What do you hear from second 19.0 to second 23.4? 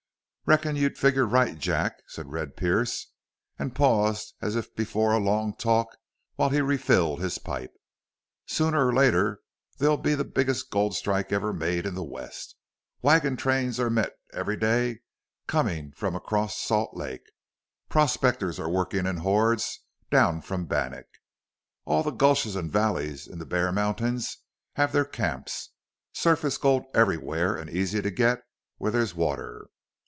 in hordes down from Bannack. All the gulches an' valleys in